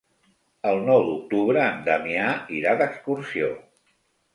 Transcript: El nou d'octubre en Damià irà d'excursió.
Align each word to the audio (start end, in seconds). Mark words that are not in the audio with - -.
El 0.69 0.81
nou 0.87 1.05
d'octubre 1.11 1.63
en 1.67 1.85
Damià 1.91 2.35
irà 2.63 2.77
d'excursió. 2.85 3.57